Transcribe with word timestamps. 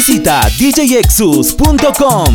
Visita 0.00 0.40
djexus.com. 0.56 2.34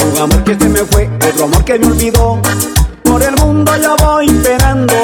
Un 0.00 0.18
amor 0.18 0.44
que 0.44 0.54
se 0.54 0.68
me 0.70 0.78
fue, 0.78 1.10
otro 1.28 1.44
amor 1.44 1.62
que 1.62 1.78
me 1.78 1.86
olvidó. 1.88 2.40
Por 3.02 3.22
el 3.22 3.36
mundo 3.36 3.70
yo 3.76 3.96
voy 3.98 4.28
esperando, 4.28 4.94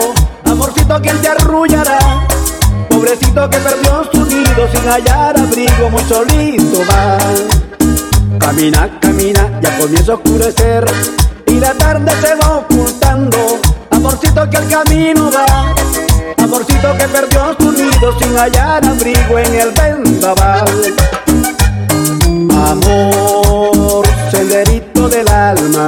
amorcito 0.46 1.02
que 1.02 1.12
te 1.12 1.28
arrullará. 1.28 2.26
Pobrecito 2.88 3.50
que 3.50 3.58
perdió 3.58 4.08
su 4.10 4.24
nido 4.24 4.68
sin 4.72 4.88
hallar 4.88 5.38
abrigo, 5.38 5.90
muy 5.90 6.02
solito 6.04 6.80
va. 6.90 7.61
Camina, 8.42 8.90
camina, 9.00 9.60
ya 9.60 9.78
comienza 9.78 10.12
a 10.12 10.14
oscurecer 10.16 10.84
y 11.46 11.60
la 11.60 11.72
tarde 11.74 12.10
se 12.20 12.34
va 12.34 12.56
ocultando. 12.58 13.38
Amorcito 13.90 14.50
que 14.50 14.56
el 14.56 14.68
camino 14.68 15.30
va, 15.30 15.72
amorcito 16.42 16.92
que 16.98 17.06
perdió 17.06 17.56
su 17.60 17.70
nido 17.70 18.18
sin 18.18 18.36
hallar 18.36 18.84
abrigo 18.84 19.38
en 19.38 19.54
el 19.54 19.70
vendaval. 19.70 20.68
Amor, 22.50 24.06
senderito 24.32 25.08
del 25.08 25.28
alma, 25.28 25.86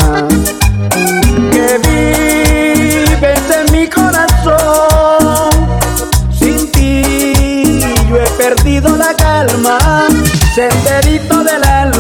que 1.51 1.79
vives 1.89 3.51
en 3.51 3.73
mi 3.73 3.89
corazón. 3.89 5.51
Sin 6.39 6.71
ti 6.71 7.81
yo 8.09 8.17
he 8.17 8.27
perdido 8.39 8.97
la 8.97 9.13
calma, 9.15 10.07
senderito 10.55 11.24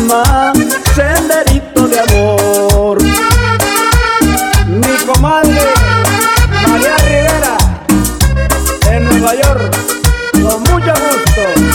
alma, 0.04 0.52
senderito 0.94 1.88
de 1.88 2.00
amor. 2.00 2.99
Mi 4.66 4.96
comadre 5.06 5.62
María 6.68 6.96
Rivera, 6.99 7.56
en 8.90 9.04
Nueva 9.04 9.34
York, 9.34 9.76
con 10.32 10.62
mucho 10.62 10.92
gusto. 10.92 11.74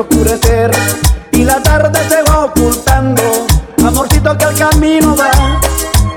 oscurecer. 0.00 0.70
Y 1.32 1.44
la 1.44 1.62
tarde 1.62 1.98
se 2.08 2.22
va 2.22 2.46
ocultando. 2.46 3.22
Amorcito 3.86 4.36
que 4.36 4.44
al 4.44 4.54
camino 4.54 5.16
va, 5.16 5.30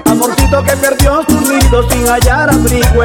amorcito 0.06 0.64
que 0.64 0.76
perdió 0.78 1.24
su 1.28 1.40
nido 1.42 1.90
sin 1.90 2.08
hallar 2.08 2.50
abrigo. 2.50 3.01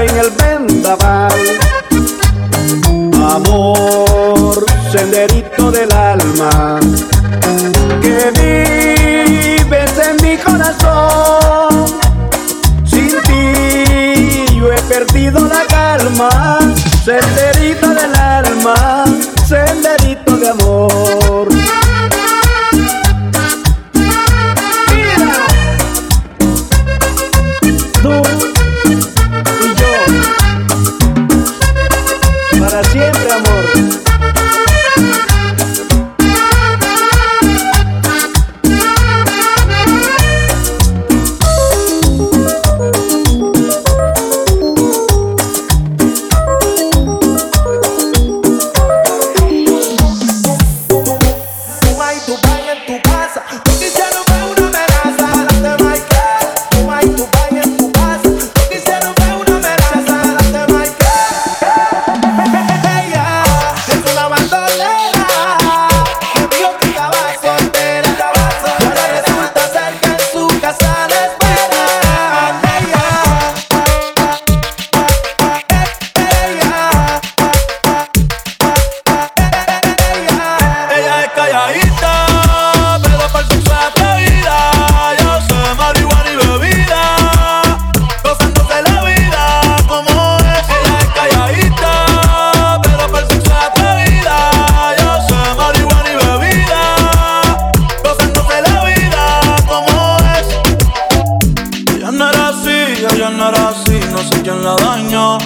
No 103.47 103.57
era 103.57 103.69
así, 103.69 104.01
no 104.11 104.19
sé 104.19 104.43
quién 104.43 104.65
la 104.65 104.75
dañó. 104.77 105.39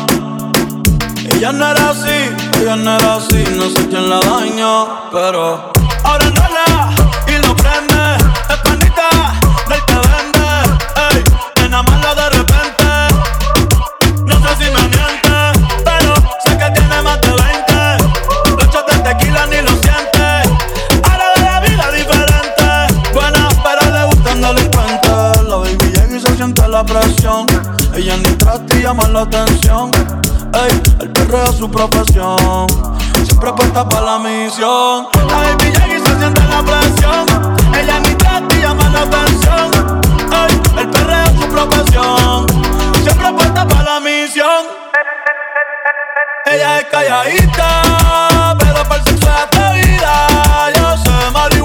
Ella 1.34 1.52
no 1.52 1.70
era 1.70 1.90
así, 1.90 2.30
ella 2.60 2.76
no 2.76 2.96
era 2.96 3.16
así, 3.16 3.44
no 3.56 3.68
sé 3.68 3.88
quién 3.88 4.08
la 4.08 4.20
dañó. 4.20 5.10
Pero 5.12 5.70
ahora 6.04 6.24
enrola 6.24 6.90
y 7.26 7.46
lo 7.46 7.54
prende. 7.56 8.16
Es 8.48 8.56
panita 8.64 9.08
del 9.68 9.84
que 9.84 10.19
llama 28.90 29.06
la 29.06 29.20
atención. 29.20 29.92
Ey, 30.52 30.82
el 30.98 31.10
perro 31.10 31.44
es 31.44 31.56
su 31.58 31.70
profesión. 31.70 32.66
Siempre 33.22 33.50
apuesta 33.50 33.88
para 33.88 34.04
la 34.04 34.18
misión. 34.18 35.06
La 35.28 35.36
baby 35.36 35.68
y 35.68 36.00
se 36.00 36.18
siente 36.18 36.42
la 36.42 36.60
presión. 36.60 37.24
Ella 37.72 38.00
ni 38.00 38.56
y 38.56 38.60
llama 38.60 38.88
la 38.88 39.02
atención. 39.02 39.70
Ey, 40.32 40.60
el 40.80 40.90
perro 40.90 41.14
es 41.22 41.40
su 41.40 41.48
profesión. 41.48 42.46
Siempre 43.04 43.28
apuesta 43.28 43.68
para 43.68 43.82
la 43.84 44.00
misión. 44.00 44.66
Ella 46.46 46.80
es 46.80 46.86
calladita, 46.86 48.56
pero 48.58 48.82
para 48.88 48.96
el 48.96 49.04
sexo 49.04 49.28
es 49.28 49.40
atrevida. 49.40 50.72
Yo 50.74 50.96
sé 50.96 51.30
marihuana 51.32 51.59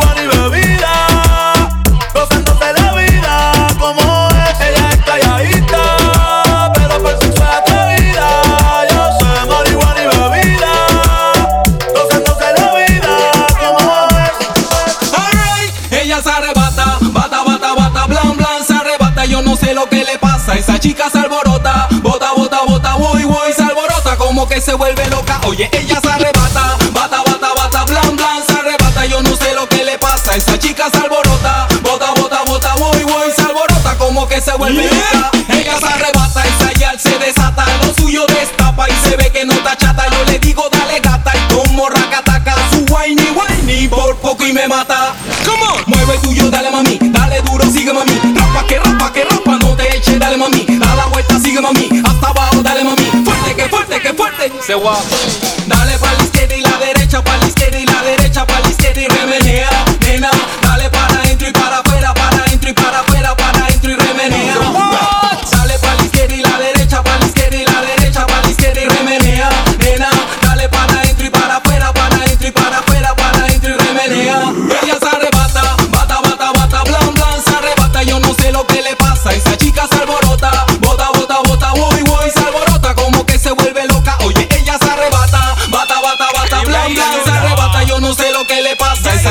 lo 19.76 19.90
que 19.90 20.06
le 20.06 20.18
pasa, 20.18 20.54
esa 20.56 20.80
chica 20.80 21.10
se 21.12 21.20
alborota, 21.20 21.90
bota, 22.02 22.32
bota, 22.32 22.62
bota, 22.66 22.96
voy, 22.96 23.26
voy, 23.26 23.52
se 23.54 23.62
alborota, 23.62 24.16
como 24.16 24.48
que 24.48 24.62
se 24.62 24.74
vuelve 24.74 25.06
loca. 25.08 25.42
Oye, 25.46 25.70
ella 25.74 26.00
se 26.02 26.10
arrebata, 26.10 26.78
bata, 26.94 27.22
bata, 27.24 27.54
bata, 27.54 27.84
blan, 27.84 28.16
blan, 28.16 28.42
se 28.48 28.54
arrebata. 28.54 29.06
Yo 29.06 29.22
no 29.22 29.36
sé 29.36 29.54
lo 29.54 29.68
que 29.68 29.84
le 29.84 29.98
pasa, 30.00 30.34
esa 30.34 30.58
chica 30.58 30.86
se 30.90 30.98
alborota, 30.98 31.68
bota, 31.84 32.12
bota, 32.16 32.44
bota, 32.48 32.74
voy, 32.76 33.04
voy, 33.04 33.32
se 33.36 33.42
alborota, 33.42 33.98
como 33.98 34.26
que 34.30 34.40
se 34.40 34.54
vuelve 34.54 34.86
loca. 34.86 35.32
Ella 35.50 35.78
se 35.78 35.86
arrebata, 35.86 36.44
esa 36.46 36.72
yal 36.80 36.98
se 36.98 37.20
desata, 37.20 37.66
lo 37.84 37.94
suyo 37.94 38.26
destapa 38.28 38.88
y 38.90 38.94
se 39.10 39.18
ve 39.18 39.30
que 39.30 39.44
no 39.44 39.54
está 39.54 39.76
chata. 39.76 40.06
Yo 40.10 40.24
le 40.32 40.40
digo, 40.40 40.70
dale 40.72 41.02
gata 41.02 41.34
y 41.36 41.54
como 41.54 41.90
racataca, 41.90 42.56
su 42.72 42.86
whiny, 42.94 43.28
whiny, 43.36 43.90
por 43.90 44.16
poco 44.18 44.46
y 44.46 44.54
me 44.54 44.70
mata. 44.70 45.14
Come 45.46 45.64
on. 45.64 45.84
Mueve 45.88 46.18
tuyo, 46.20 46.50
dale 46.50 46.72
mami, 46.72 46.98
dale 47.02 47.42
duro, 47.42 47.66
sigue 47.66 47.92
mami. 47.92 48.15
Mami. 50.46 50.66
Da 50.80 50.96
la 50.96 51.06
vuelta, 51.08 51.40
sigue 51.40 51.62
mami, 51.62 51.90
hasta 52.04 52.28
abajo, 52.28 52.62
dale 52.62 52.84
mami. 52.84 53.06
Fuerte, 53.24 53.56
que 53.56 53.70
fuerte, 53.70 54.00
que 54.02 54.14
fuerte. 54.14 54.52
Se 54.66 54.76
va. 54.76 54.98
Dale 55.68 55.98
pa' 55.98 56.14
la 56.14 56.24
izquierda 56.24 56.56
y 56.56 56.62
la 56.62 56.78
derecha, 56.78 57.24
pa' 57.24 57.38
la 57.38 57.48
izquierda 57.48 57.80
y 57.80 57.86
la 57.86 58.02
derecha, 58.04 58.46
pa' 58.46 58.60
la 58.60 58.70
izquierda 58.70 59.02
y 59.02 59.08
remenea, 59.08 59.86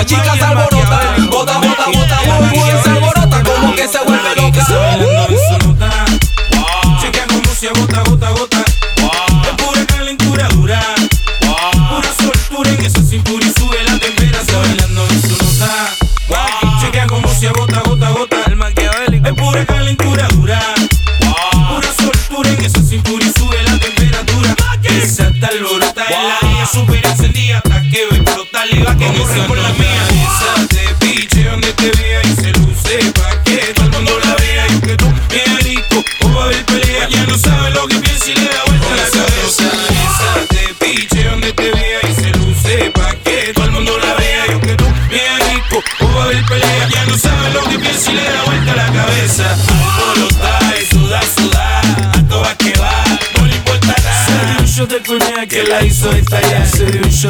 pasa, 0.04 0.34
esa 0.34 0.73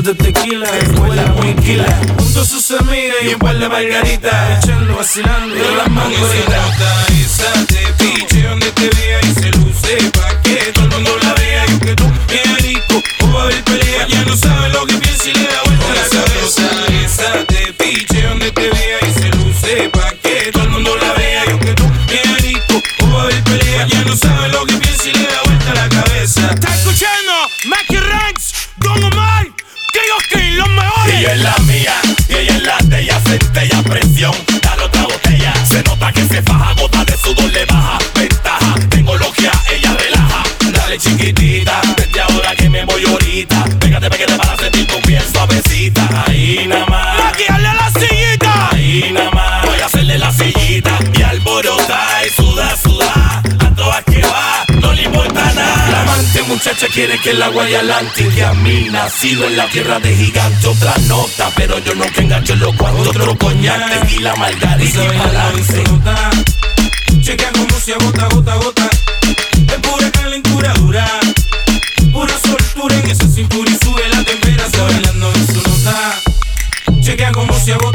de 0.04 0.14
tequila, 0.14 0.70
después 0.70 1.14
la 1.14 1.24
muinquila. 1.28 1.86
Junto 2.18 2.42
a 2.42 2.44
sus 2.44 2.70
amigas 2.72 3.16
y 3.22 3.28
un 3.28 3.38
par 3.38 3.58
de 3.58 3.68
margaritas. 3.70 4.62
Echando, 4.62 4.96
vacilando, 4.96 5.54
de 5.54 5.76
las 5.76 5.88
mangoritas. 5.88 7.10
Esa 7.10 7.66
te 7.66 7.86
piche 7.98 8.42
donde 8.42 8.70
te 8.72 8.90
vea 8.90 9.20
y 9.22 9.34
se 9.34 9.50
luce 9.52 9.96
pa' 10.12 10.42
que 10.42 10.56
todo 10.74 10.98
el 10.98 11.04
la 11.04 11.34
vea. 11.34 11.66
Yo 11.66 11.78
que 11.80 11.94
tú, 11.94 12.04
bien 12.28 12.56
rico, 12.58 13.02
o 13.22 13.32
va 13.32 13.40
a 13.40 13.44
haber 13.44 13.64
pelea. 13.64 14.06
Ya 14.06 14.24
no 14.26 14.36
sabe 14.36 14.68
lo 14.68 14.84
que 14.84 14.94
piensa 14.98 15.30
y 15.30 15.32
le 15.32 15.44
da 15.44 15.62
vuelta 15.64 15.86
la 15.94 16.08
cabeza. 16.10 16.68
Esa 17.02 17.44
te 17.46 17.72
piche 17.72 18.22
donde 18.28 18.50
te 18.52 18.68
vea 18.68 18.98
y 19.08 19.12
se 19.12 19.28
luce 19.30 19.88
pa' 19.88 20.13
quiere 56.94 57.18
que 57.18 57.30
el 57.30 57.42
agua 57.42 57.64
y 57.68 58.28
que 58.28 58.44
a 58.44 58.54
mí 58.54 58.87
nacido 58.88 59.44
en 59.46 59.57
la 59.57 59.66
tierra 59.68 59.98
de 59.98 60.14
gigante 60.14 60.68
otra 60.68 60.94
nota 61.09 61.50
pero 61.57 61.76
yo 61.80 61.92
no 61.96 62.04
que 62.04 62.20
engancho 62.20 62.54
los 62.54 62.72
cuantos 62.76 63.09
otro 63.09 63.37
coñac 63.37 64.00
tequila 64.00 64.37
margarita 64.37 65.04
y 65.04 65.18
balance 65.18 65.85
Chequea 67.20 67.50
como 67.52 67.80
se 67.80 67.94
agota, 67.94 68.28
gota, 68.28 68.54
gota. 68.57 68.90
Es 69.22 69.88
pura 69.88 70.11
calentura 70.12 70.74
dura. 70.74 71.07
Pura 72.12 72.35
soltura 72.38 72.94
en 72.96 73.11
esa 73.11 73.26
cintura 73.28 73.70
y 73.70 73.85
sube 73.85 74.09
la 74.11 74.22
temperatura. 74.22 74.85
Bailando 74.85 75.33
en 75.33 75.46
su 75.46 75.62
nota. 75.68 76.20
Chequea 77.00 77.33
como 77.33 77.59
se 77.59 77.72
agota, 77.72 77.93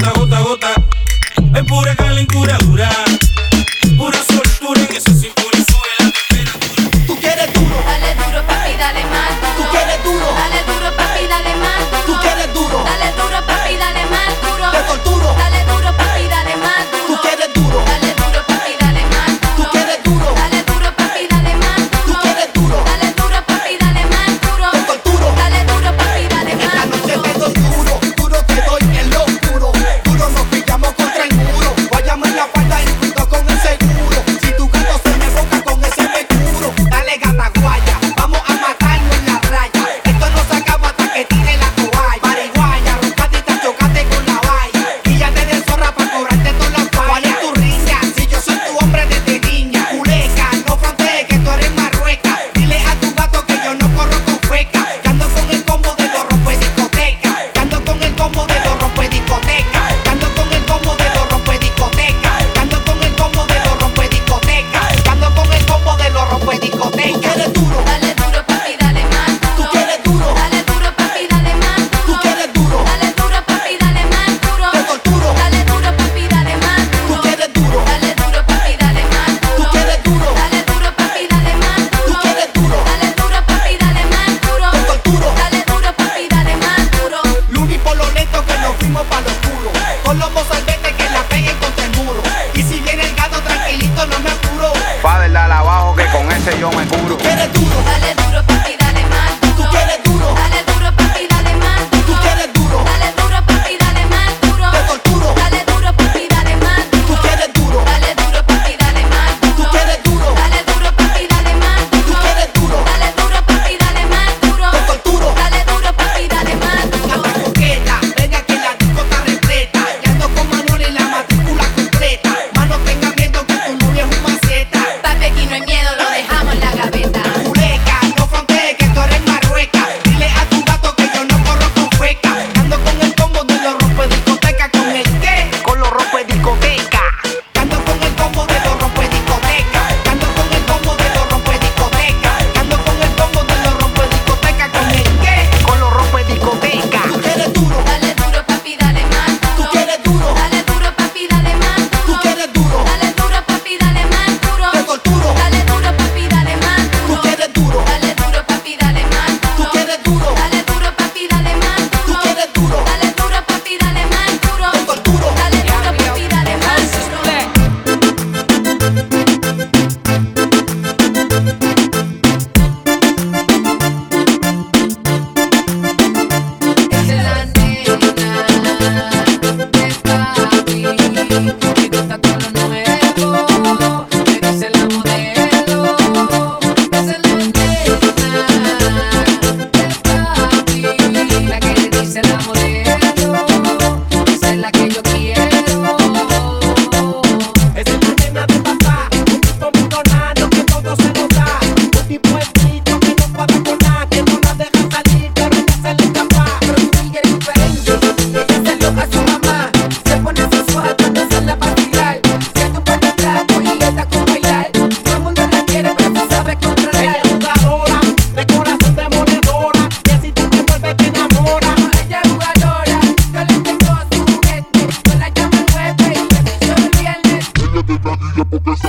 porque 228.45 228.88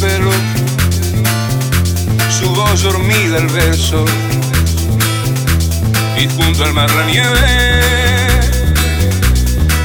pero 0.00 0.30
su 2.30 2.48
voz 2.54 2.82
dormida 2.82 3.36
el 3.38 3.46
verso 3.48 4.04
y 6.16 6.26
junto 6.28 6.64
al 6.64 6.72
mar 6.72 6.90
la 6.92 7.04
nieve 7.04 8.40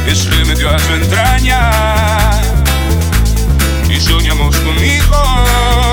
que 0.06 0.16
se 0.16 0.46
metió 0.46 0.70
a 0.70 0.80
su 0.80 0.94
entraña 0.94 1.72
y 3.90 4.00
soñamos 4.00 4.56
conmigo. 4.58 5.93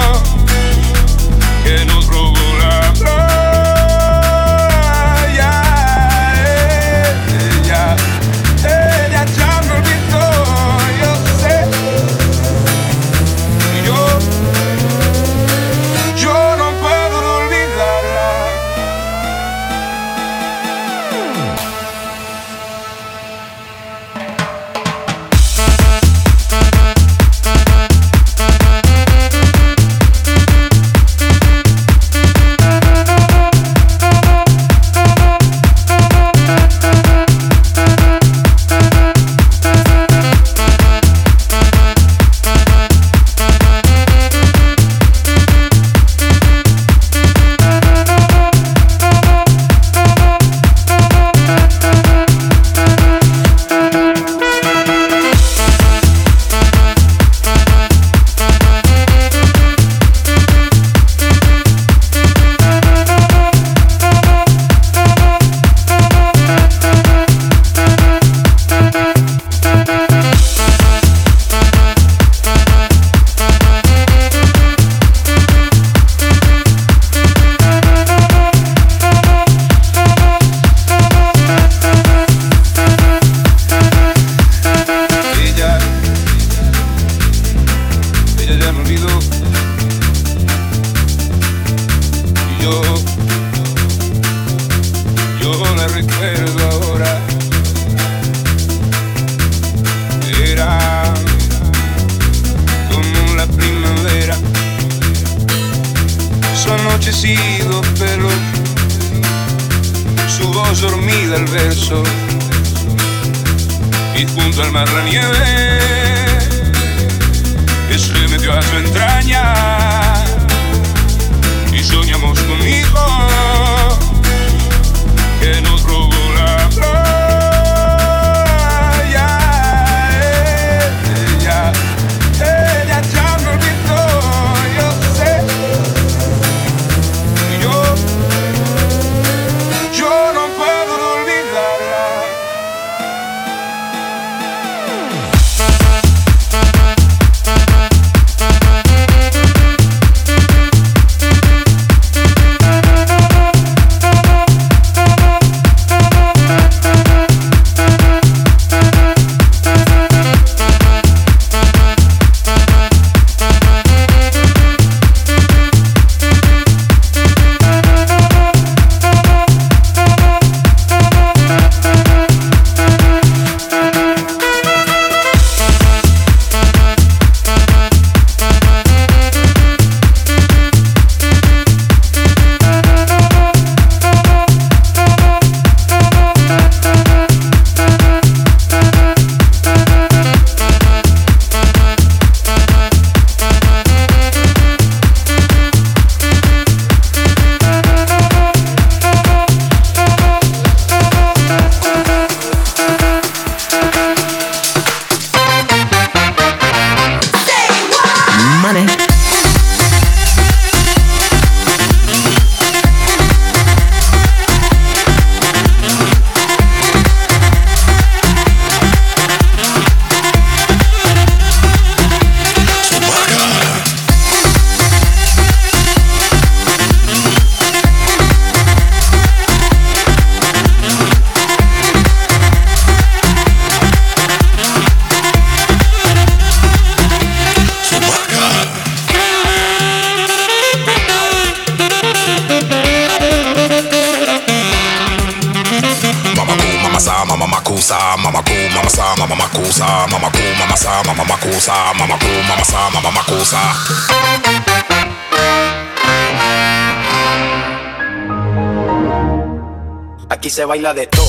de 260.94 261.06
todo. 261.06 261.19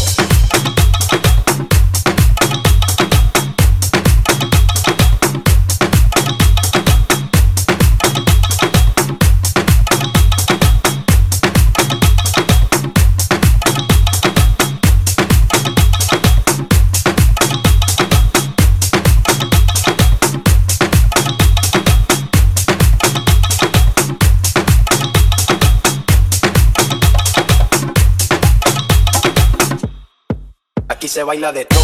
Baila 31.32 31.54
de 31.54 31.64
todo. 31.64 31.81